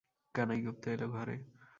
কানাইগুপ্ত 0.35 0.83
এল 0.87 1.01
ঘরে। 1.07 1.35